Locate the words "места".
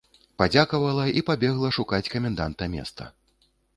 2.77-3.11